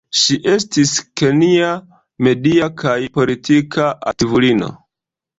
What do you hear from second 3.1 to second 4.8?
politika aktivulino.